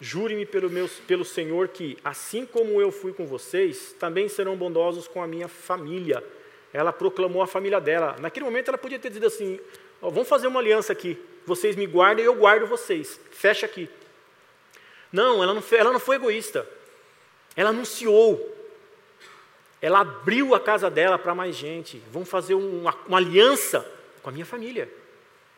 [0.00, 0.70] Jure-me pelo,
[1.08, 5.48] pelo Senhor que, assim como eu fui com vocês, também serão bondosos com a minha
[5.48, 6.22] família
[6.74, 8.16] ela proclamou a família dela.
[8.18, 9.60] Naquele momento ela podia ter dito assim:
[10.02, 11.16] oh, vamos fazer uma aliança aqui.
[11.46, 13.18] Vocês me guardam e eu guardo vocês.
[13.30, 13.88] Fecha aqui.
[15.12, 16.68] Não, ela não, foi, ela não foi egoísta.
[17.54, 18.52] Ela anunciou.
[19.80, 22.02] Ela abriu a casa dela para mais gente.
[22.10, 23.88] Vamos fazer uma, uma aliança
[24.20, 24.90] com a minha família.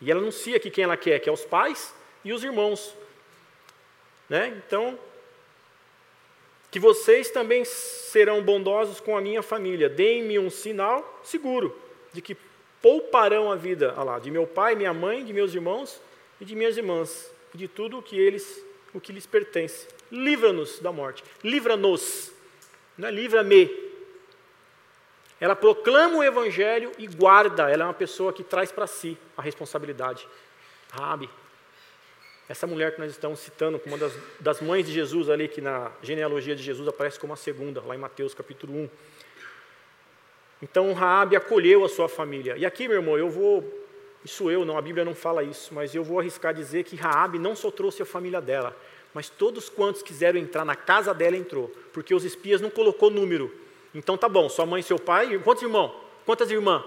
[0.02, 2.94] E ela anuncia aqui quem ela quer, que é os pais e os irmãos.
[4.28, 4.60] Né?
[4.66, 4.98] Então,
[6.76, 9.88] que vocês também serão bondosos com a minha família.
[9.88, 11.74] Deem-me um sinal seguro
[12.12, 12.36] de que
[12.82, 15.98] pouparão a vida lá, de meu pai, minha mãe, de meus irmãos
[16.38, 18.62] e de minhas irmãs, e de tudo o que eles,
[18.92, 19.88] o que lhes pertence.
[20.12, 21.24] Livra-nos da morte.
[21.42, 22.30] Livra-nos.
[22.98, 23.70] Não é livra-me.
[25.40, 27.70] Ela proclama o evangelho e guarda.
[27.70, 30.28] Ela é uma pessoa que traz para si a responsabilidade.
[30.92, 31.30] Rabi,
[32.48, 35.60] essa mulher que nós estamos citando, como uma das, das mães de Jesus ali, que
[35.60, 38.88] na genealogia de Jesus aparece como a segunda, lá em Mateus capítulo 1.
[40.62, 42.56] Então Raabe acolheu a sua família.
[42.56, 43.64] E aqui, meu irmão, eu vou,
[44.24, 47.38] isso eu não, a Bíblia não fala isso, mas eu vou arriscar dizer que Raabe
[47.38, 48.76] não só trouxe a família dela,
[49.12, 53.52] mas todos quantos quiseram entrar na casa dela entrou, porque os espias não colocou número.
[53.92, 55.92] Então tá bom, sua mãe e seu pai, quantos irmãos?
[56.24, 56.84] Quantas irmãs?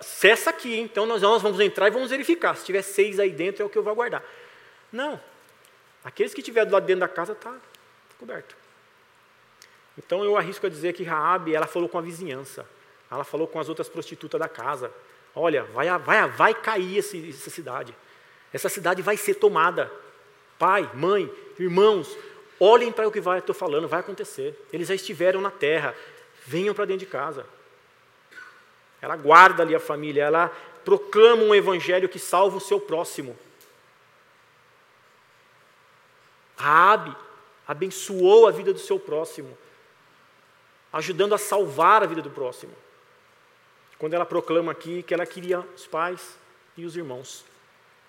[0.00, 2.56] Cessa aqui, então nós, nós vamos entrar e vamos verificar.
[2.56, 4.22] Se tiver seis aí dentro, é o que eu vou aguardar.
[4.92, 5.20] Não.
[6.04, 7.54] Aqueles que estiver do lado dentro da casa está
[8.18, 8.56] coberto.
[9.96, 12.66] Então eu arrisco a dizer que Raabe, ela falou com a vizinhança.
[13.10, 14.92] Ela falou com as outras prostitutas da casa.
[15.34, 17.94] Olha, vai, vai, vai cair esse, essa cidade.
[18.52, 19.90] Essa cidade vai ser tomada.
[20.58, 22.16] Pai, mãe, irmãos,
[22.58, 24.58] olhem para o que estou falando, vai acontecer.
[24.72, 25.94] Eles já estiveram na terra.
[26.46, 27.46] Venham para dentro de casa.
[29.00, 30.48] Ela guarda ali a família, ela
[30.84, 33.38] proclama um evangelho que salva o seu próximo.
[36.60, 37.16] Raabe
[37.66, 39.56] abençoou a vida do seu próximo,
[40.92, 42.74] ajudando a salvar a vida do próximo.
[43.98, 46.38] Quando ela proclama aqui que ela queria os pais
[46.76, 47.46] e os irmãos.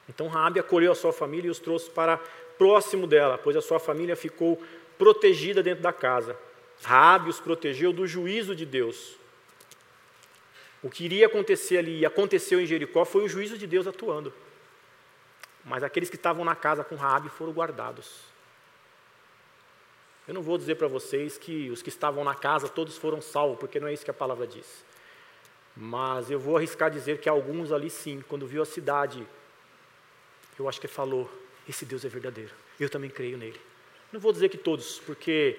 [0.09, 2.17] Então Raabe acolheu a sua família e os trouxe para
[2.57, 4.61] próximo dela, pois a sua família ficou
[4.97, 6.37] protegida dentro da casa.
[6.83, 9.15] Raabe os protegeu do juízo de Deus.
[10.83, 14.33] O que iria acontecer ali e aconteceu em Jericó foi o juízo de Deus atuando.
[15.63, 18.30] Mas aqueles que estavam na casa com Raabe foram guardados.
[20.27, 23.57] Eu não vou dizer para vocês que os que estavam na casa todos foram salvos,
[23.59, 24.85] porque não é isso que a palavra diz.
[25.75, 29.25] Mas eu vou arriscar dizer que alguns ali sim, quando viu a cidade,
[30.59, 31.29] eu acho que falou:
[31.67, 32.51] esse Deus é verdadeiro.
[32.79, 33.59] Eu também creio nele.
[34.11, 35.57] Não vou dizer que todos, porque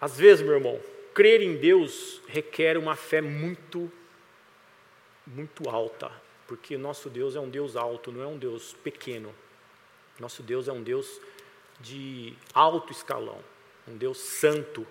[0.00, 0.80] às vezes, meu irmão,
[1.14, 3.88] crer em Deus requer uma fé muito,
[5.24, 6.10] muito alta,
[6.48, 9.32] porque nosso Deus é um Deus alto, não é um Deus pequeno.
[10.18, 11.20] Nosso Deus é um Deus
[11.80, 13.38] de alto escalão,
[13.86, 14.86] um Deus santo.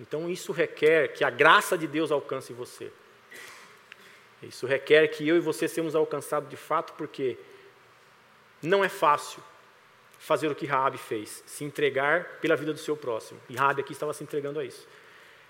[0.00, 2.90] Então isso requer que a graça de Deus alcance você.
[4.42, 7.38] Isso requer que eu e você sejamos alcançados de fato, porque
[8.60, 9.42] não é fácil
[10.18, 13.40] fazer o que Raabe fez, se entregar pela vida do seu próximo.
[13.48, 14.86] E Raabe aqui estava se entregando a isso.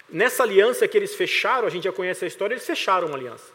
[0.09, 3.53] Nessa aliança que eles fecharam, a gente já conhece a história, eles fecharam uma aliança.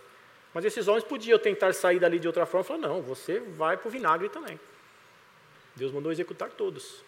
[0.54, 3.78] Mas esses homens podiam tentar sair dali de outra forma e falar: não, você vai
[3.78, 4.60] para o vinagre também.
[5.76, 7.04] Deus mandou executar todos.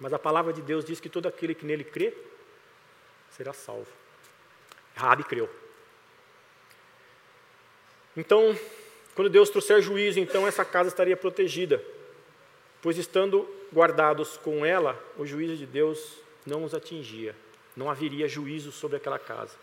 [0.00, 2.12] Mas a palavra de Deus diz que todo aquele que nele crê
[3.30, 3.90] será salvo.
[4.94, 5.48] Rabi creu.
[8.16, 8.58] Então,
[9.14, 11.82] quando Deus trouxer juízo, então essa casa estaria protegida.
[12.82, 17.34] pois estando guardados com ela, o juízo de Deus não os atingia,
[17.74, 19.56] não haveria juízo sobre aquela casa.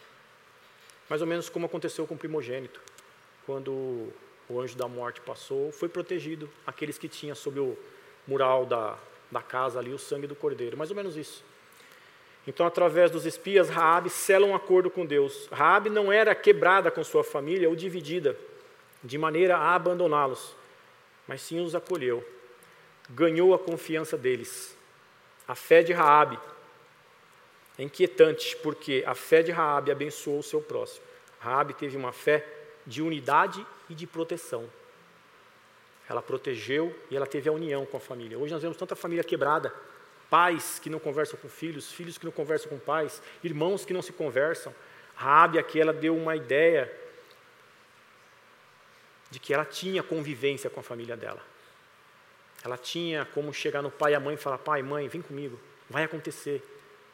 [1.10, 2.82] Mais ou menos como aconteceu com o primogênito,
[3.46, 4.12] quando
[4.50, 7.78] o anjo da morte passou, foi protegido aqueles que tinham sob o
[8.28, 8.98] mural da,
[9.34, 11.44] da casa ali o sangue do cordeiro, mais ou menos isso.
[12.48, 15.48] Então, através dos espias, Raabe sela um acordo com Deus.
[15.52, 18.38] Raabe não era quebrada com sua família ou dividida
[19.04, 20.56] de maneira a abandoná-los,
[21.28, 22.26] mas sim os acolheu.
[23.10, 24.78] Ganhou a confiança deles.
[25.48, 26.40] A fé de Raabe
[27.78, 31.06] é inquietante, porque a fé de Raabe abençoou o seu próximo.
[31.40, 32.46] Raabe teve uma fé
[32.86, 34.70] de unidade e de proteção.
[36.10, 38.38] Ela protegeu e ela teve a união com a família.
[38.38, 39.74] Hoje nós vemos tanta família quebrada,
[40.30, 44.02] pais que não conversam com filhos, filhos que não conversam com pais, irmãos que não
[44.02, 44.74] se conversam.
[45.16, 46.92] Raabe aqui ela deu uma ideia
[49.30, 51.42] de que ela tinha convivência com a família dela.
[52.64, 55.60] Ela tinha como chegar no pai e a mãe e falar: "Pai, mãe, vem comigo.
[55.90, 56.62] Vai acontecer.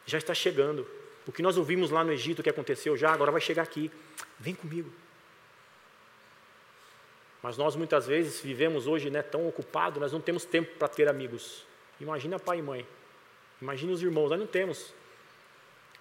[0.06, 0.86] Já está chegando.
[1.26, 3.90] O que nós ouvimos lá no Egito que aconteceu já, agora vai chegar aqui.
[4.38, 4.90] Vem comigo."
[7.42, 11.08] Mas nós muitas vezes vivemos hoje né, tão ocupados, nós não temos tempo para ter
[11.08, 11.64] amigos.
[12.00, 12.86] Imagina pai e mãe,
[13.60, 14.92] imagina os irmãos, nós não temos.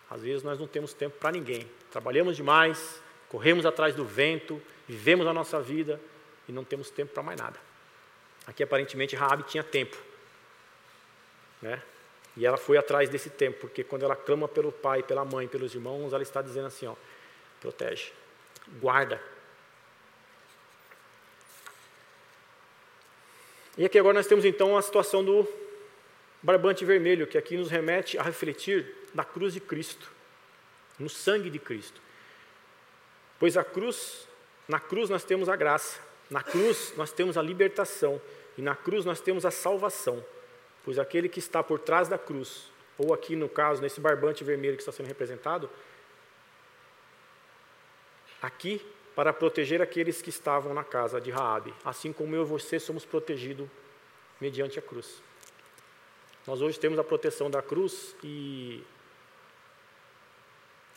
[0.10, 1.69] Às vezes nós não temos tempo para ninguém.
[1.91, 5.99] Trabalhamos demais, corremos atrás do vento, vivemos a nossa vida
[6.47, 7.60] e não temos tempo para mais nada.
[8.47, 9.95] Aqui aparentemente Raabe tinha tempo,
[11.62, 11.82] né?
[12.36, 15.75] E ela foi atrás desse tempo, porque quando ela clama pelo pai, pela mãe, pelos
[15.75, 16.95] irmãos, ela está dizendo assim, ó,
[17.60, 18.12] protege,
[18.80, 19.21] guarda,
[23.80, 25.48] E aqui agora nós temos então a situação do
[26.44, 30.12] barbante vermelho, que aqui nos remete a refletir na cruz de Cristo,
[31.00, 32.02] no sangue de Cristo.
[33.39, 34.28] Pois a cruz,
[34.68, 35.98] na cruz nós temos a graça,
[36.30, 38.22] na cruz nós temos a libertação
[38.58, 40.22] e na cruz nós temos a salvação.
[40.84, 44.76] Pois aquele que está por trás da cruz, ou aqui no caso, nesse barbante vermelho
[44.76, 45.70] que está sendo representado,
[48.42, 52.80] aqui para proteger aqueles que estavam na casa de Raabe, assim como eu e você
[52.80, 53.67] somos protegidos
[54.39, 55.22] mediante a cruz.
[56.48, 58.84] Nós hoje temos a proteção da cruz e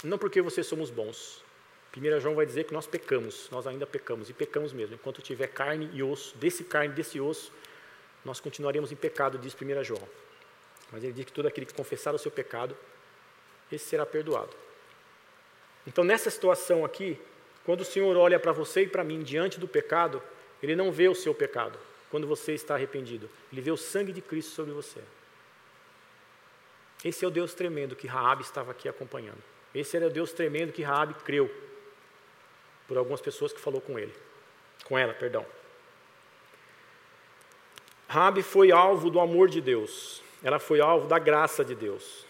[0.05, 1.43] não porque você somos bons.
[1.97, 4.95] 1 João vai dizer que nós pecamos, nós ainda pecamos e pecamos mesmo.
[4.95, 7.53] Enquanto tiver carne e osso, desse carne, desse osso,
[8.25, 10.09] nós continuaremos em pecado, diz 1 João.
[10.91, 12.77] Mas ele diz que todo aquele que confessar o seu pecado,
[13.71, 14.55] esse será perdoado.
[15.87, 17.19] Então, nessa situação aqui,
[17.65, 20.23] quando o Senhor olha para você e para mim diante do pecado,
[20.63, 21.79] Ele não vê o seu pecado
[22.11, 23.29] quando você está arrependido.
[23.53, 25.01] Ele vê o sangue de Cristo sobre você.
[27.05, 29.43] Esse é o Deus tremendo que Raabe estava aqui acompanhando.
[29.75, 31.51] Esse era o Deus tremendo que Raabe creu
[32.87, 34.15] por algumas pessoas que falou com ele,
[34.85, 35.47] com ela, perdão.
[38.07, 40.23] Raabe foi alvo do amor de Deus.
[40.43, 42.27] Ela foi alvo da graça de Deus.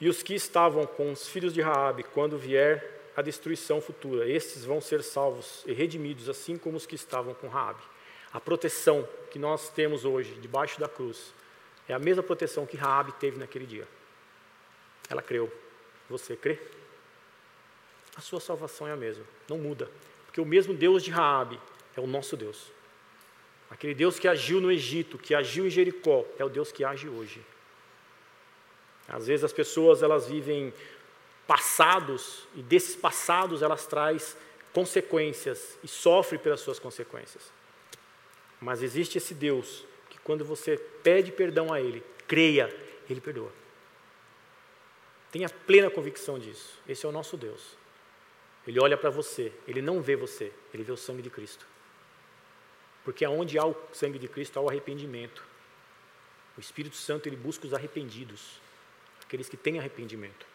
[0.00, 4.28] E os que estavam com os filhos de Raabe, quando vier a destruição futura.
[4.28, 7.82] Estes vão ser salvos e redimidos, assim como os que estavam com Raabe.
[8.32, 11.32] A proteção que nós temos hoje debaixo da cruz
[11.88, 13.86] é a mesma proteção que Raabe teve naquele dia.
[15.08, 15.52] Ela creu.
[16.08, 16.58] Você crê?
[18.16, 19.90] A sua salvação é a mesma, não muda,
[20.26, 21.60] porque o mesmo Deus de Raabe
[21.96, 22.72] é o nosso Deus.
[23.70, 27.08] Aquele Deus que agiu no Egito, que agiu em Jericó, é o Deus que age
[27.08, 27.40] hoje.
[29.08, 30.72] Às vezes as pessoas elas vivem
[31.50, 34.36] passados, e desses passados elas traz
[34.72, 37.52] consequências e sofre pelas suas consequências.
[38.60, 42.72] Mas existe esse Deus que quando você pede perdão a Ele, creia,
[43.08, 43.50] Ele perdoa.
[45.32, 46.78] Tenha plena convicção disso.
[46.86, 47.76] Esse é o nosso Deus.
[48.64, 51.66] Ele olha para você, Ele não vê você, Ele vê o sangue de Cristo.
[53.02, 55.44] Porque aonde há o sangue de Cristo há o arrependimento.
[56.56, 58.60] O Espírito Santo ele busca os arrependidos,
[59.20, 60.49] aqueles que têm arrependimento.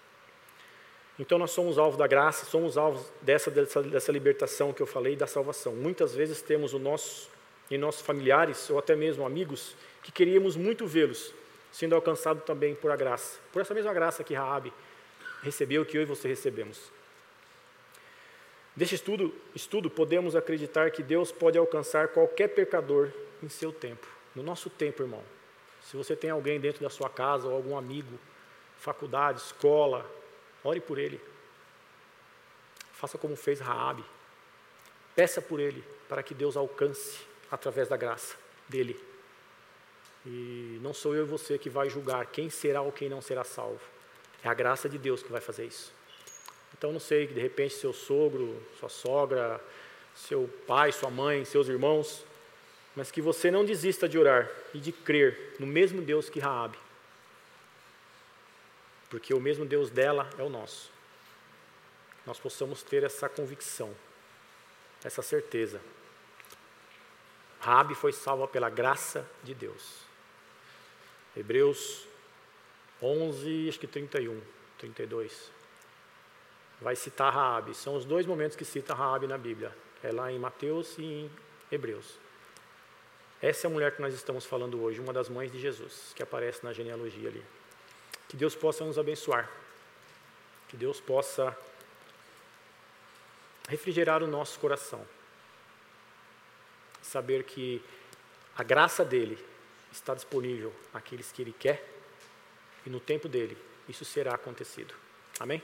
[1.17, 5.15] Então nós somos alvo da graça, somos alvos dessa, dessa, dessa libertação que eu falei,
[5.15, 5.73] da salvação.
[5.73, 7.29] Muitas vezes temos o nosso,
[7.71, 11.33] em nossos familiares, ou até mesmo amigos, que queríamos muito vê-los,
[11.71, 13.39] sendo alcançados também por a graça.
[13.53, 14.73] Por essa mesma graça que Raabe
[15.41, 16.91] recebeu, que eu e você recebemos.
[18.75, 23.09] Deste estudo, estudo, podemos acreditar que Deus pode alcançar qualquer pecador
[23.41, 24.05] em seu tempo.
[24.35, 25.23] No nosso tempo, irmão.
[25.81, 28.19] Se você tem alguém dentro da sua casa, ou algum amigo,
[28.77, 30.05] faculdade, escola,
[30.65, 31.21] Ore por ele.
[32.91, 34.03] Faça como fez Raabe.
[35.15, 38.35] Peça por ele para que Deus alcance através da graça
[38.67, 39.01] dele.
[40.25, 43.45] E não sou eu e você que vai julgar quem será ou quem não será
[43.45, 43.79] salvo.
[44.43, 45.93] É a graça de Deus que vai fazer isso.
[46.77, 49.63] Então não sei, de repente seu sogro, sua sogra,
[50.13, 52.25] seu pai, sua mãe, seus irmãos
[52.95, 56.77] mas que você não desista de orar e de crer no mesmo Deus que Raabe.
[59.09, 60.91] Porque o mesmo Deus dela é o nosso.
[62.25, 63.95] Nós possamos ter essa convicção,
[65.03, 65.79] essa certeza.
[67.59, 70.01] Raabe foi salva pela graça de Deus.
[71.35, 72.07] Hebreus
[73.01, 74.41] 11, acho que 31,
[74.77, 75.51] 32.
[76.81, 77.73] Vai citar Raabe.
[77.73, 79.75] São os dois momentos que cita Raabe na Bíblia.
[80.03, 81.31] É lá em Mateus e em
[81.71, 82.19] Hebreus.
[83.41, 86.23] Essa é a mulher que nós estamos falando hoje, uma das mães de Jesus, que
[86.23, 87.43] aparece na genealogia ali.
[88.35, 89.49] Que Deus possa nos abençoar.
[90.67, 91.57] Que Deus possa
[93.69, 95.07] refrigerar o nosso coração.
[97.01, 97.81] Saber que
[98.57, 99.41] a graça dele
[99.89, 101.87] está disponível àqueles que ele quer
[102.85, 103.57] e no tempo dele
[103.87, 104.93] isso será acontecido.
[105.39, 105.63] Amém?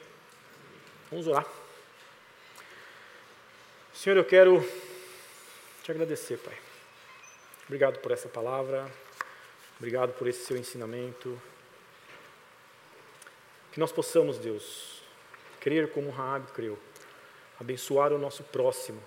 [1.10, 1.46] Vamos orar.
[3.94, 4.66] Senhor, eu quero
[5.84, 6.58] te agradecer, Pai.
[7.66, 8.90] Obrigado por essa palavra,
[9.78, 11.38] obrigado por esse seu ensinamento.
[13.72, 15.02] Que nós possamos, Deus,
[15.60, 16.78] crer como Raab creu,
[17.60, 19.02] abençoar o nosso próximo,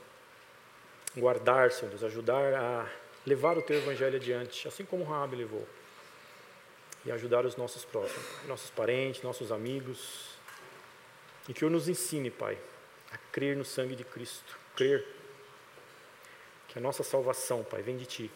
[1.17, 2.89] guardar, Senhor Deus, ajudar a
[3.27, 5.67] levar o teu evangelho adiante, assim como Raab levou,
[7.05, 10.35] e ajudar os nossos próximos, nossos parentes, nossos amigos,
[11.49, 12.59] e que o nos ensine, Pai,
[13.13, 15.07] a crer no sangue de Cristo, crer
[16.69, 18.31] que a nossa salvação, Pai, vem de Ti,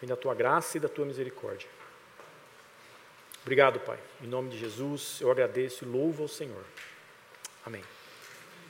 [0.00, 1.68] vem da Tua graça e da Tua misericórdia.
[3.46, 3.96] Obrigado, Pai.
[4.20, 6.64] Em nome de Jesus, eu agradeço e louvo ao Senhor.
[7.64, 7.80] Amém.